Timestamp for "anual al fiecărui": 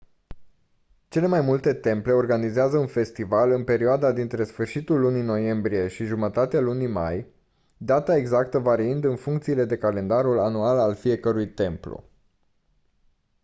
10.39-11.47